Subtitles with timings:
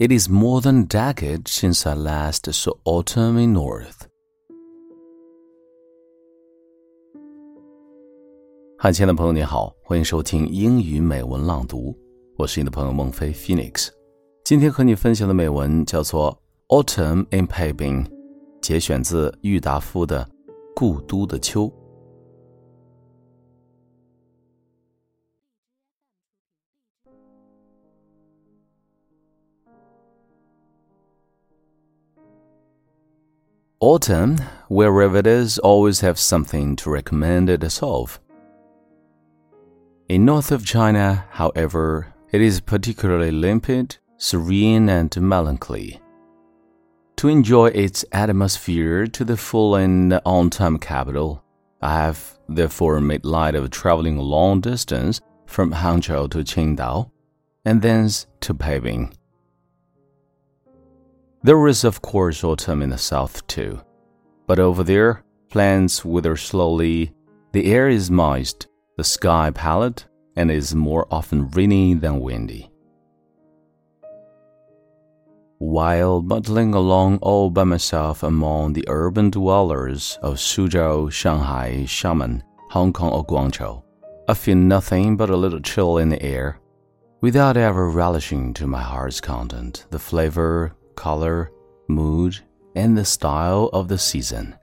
[0.00, 4.06] It is more than a decade since I last saw autumn in North.
[8.78, 11.98] 嗨，亲爱的朋友，你好，欢迎收听英语美文朗读，
[12.36, 13.88] 我是你的朋友孟非 Phoenix。
[14.44, 16.40] 今天和你分享的美文叫做
[16.84, 18.04] 《Autumn in Peiping》，
[18.62, 20.24] 节选自郁达夫的
[20.76, 21.64] 《故都的秋》。
[33.80, 38.18] Autumn, wherever it is, always have something to recommend it of.
[40.08, 46.00] In north of China, however, it is particularly limpid, serene, and melancholy.
[47.18, 51.44] To enjoy its atmosphere to the full in the on-time capital,
[51.80, 57.12] I have therefore made light of traveling a long distance from Hangzhou to Qingdao,
[57.64, 59.12] and thence to Peiping.
[61.42, 63.80] There is, of course, autumn in the south too.
[64.46, 67.12] But over there, plants wither slowly,
[67.52, 70.02] the air is moist, the sky pallid,
[70.36, 72.70] and is more often rainy than windy.
[75.58, 82.92] While muddling along all by myself among the urban dwellers of Suzhou, Shanghai, Xiamen, Hong
[82.92, 83.82] Kong, or Guangzhou,
[84.28, 86.60] I feel nothing but a little chill in the air,
[87.20, 91.52] without ever relishing to my heart's content the flavor, color,
[91.86, 92.36] mood,
[92.74, 94.54] and the style of the season.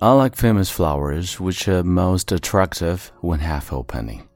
[0.00, 4.26] Unlike famous flowers, which are most attractive when half opening,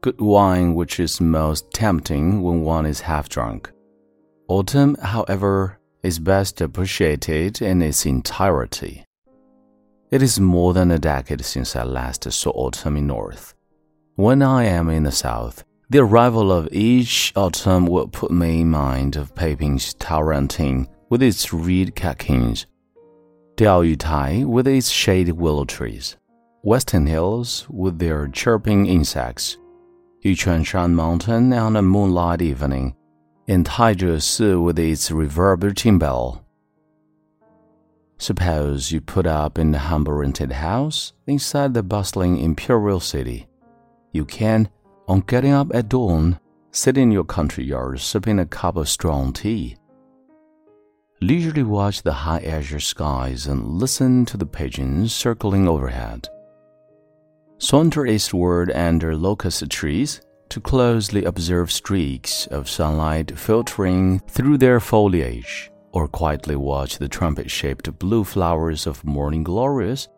[0.00, 3.70] good wine, which is most tempting when one is half drunk,
[4.48, 9.04] autumn, however, is best appreciated in its entirety.
[10.10, 13.54] It is more than a decade since I last saw autumn in North.
[14.16, 18.70] When I am in the South, the arrival of each autumn will put me in
[18.70, 22.66] mind of Peiping's Taoranting with its reed catkins,
[23.56, 26.16] Diaoyutai with its shady willow trees,
[26.62, 29.56] Western Hills with their chirping insects,
[30.22, 32.94] Yuquanshan Mountain on a moonlight evening,
[33.46, 36.44] and Tanzhesi with its reverberating bell.
[38.18, 43.46] Suppose you put up in a humble rented house inside the bustling imperial city.
[44.12, 44.68] You can
[45.08, 46.38] on getting up at dawn,
[46.70, 49.76] sit in your country yard sipping a cup of strong tea.
[51.20, 56.28] Leisurely watch the high azure skies and listen to the pigeons circling overhead.
[57.58, 60.20] Saunter eastward under locust trees
[60.50, 67.50] to closely observe streaks of sunlight filtering through their foliage, or quietly watch the trumpet
[67.50, 70.08] shaped blue flowers of morning glories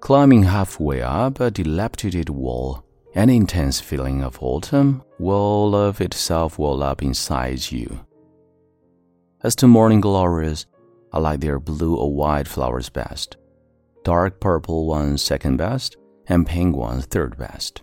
[0.00, 2.84] climbing halfway up a dilapidated wall
[3.14, 8.00] an intense feeling of autumn will of itself well up inside you.
[9.42, 10.66] As to morning glories,
[11.12, 13.36] I like their blue or white flowers best,
[14.04, 15.96] dark purple ones second best,
[16.28, 17.82] and pink ones third best.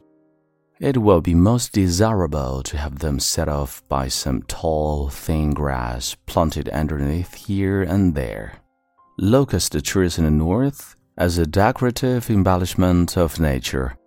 [0.79, 6.15] It will be most desirable to have them set off by some tall, thin grass
[6.27, 8.59] planted underneath here and there.
[9.17, 13.97] Locust trees in the north, as a decorative embellishment of nature,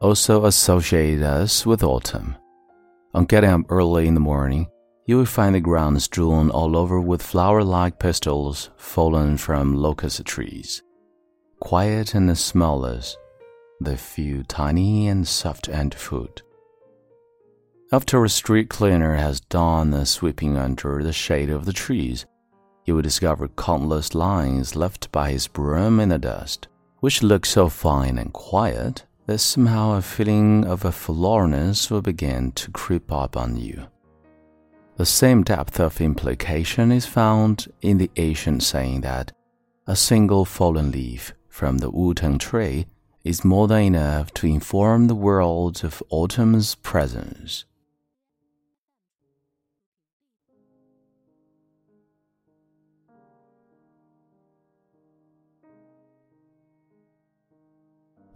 [0.00, 2.36] also associate us with autumn.
[3.14, 4.68] On getting up early in the morning,
[5.06, 10.24] you will find the ground strewn all over with flower like pistils fallen from locust
[10.24, 10.82] trees.
[11.60, 13.16] Quiet and smellless,
[13.80, 16.42] they feel tiny and soft underfoot.
[17.90, 22.26] After a street cleaner has done the sweeping under the shade of the trees,
[22.84, 26.68] you will discover countless lines left by his broom in the dust,
[27.00, 32.50] which look so fine and quiet that somehow a feeling of a forlornness will begin
[32.52, 33.86] to creep up on you.
[34.96, 39.32] The same depth of implication is found in the ancient saying that
[39.86, 42.86] a single fallen leaf from the wutong tree
[43.22, 47.66] is more than enough to inform the world of autumn's presence.